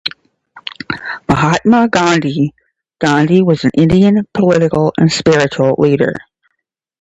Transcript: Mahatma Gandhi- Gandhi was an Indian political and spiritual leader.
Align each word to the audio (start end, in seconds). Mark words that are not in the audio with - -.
Mahatma 1.29 1.87
Gandhi- 1.87 2.55
Gandhi 3.03 3.43
was 3.43 3.63
an 3.65 3.69
Indian 3.77 4.25
political 4.33 4.91
and 4.97 5.11
spiritual 5.11 5.75
leader. 5.77 6.15